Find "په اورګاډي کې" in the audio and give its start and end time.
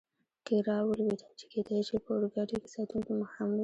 2.03-2.69